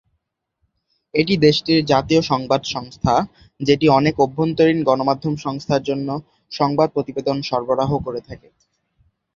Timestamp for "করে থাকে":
7.99-8.47